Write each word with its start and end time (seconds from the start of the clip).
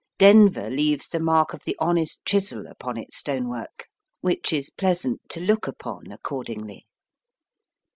Denver 0.17 0.71
leaves 0.71 1.07
the 1.07 1.19
mark 1.19 1.53
of 1.53 1.61
the 1.63 1.75
honest 1.77 2.25
chisel 2.25 2.65
upon 2.65 2.97
its 2.97 3.17
stonework, 3.17 3.85
which 4.21 4.51
is 4.51 4.71
pleasant 4.71 5.21
to 5.29 5.39
look 5.39 5.67
upon 5.67 6.11
accordingly. 6.11 6.87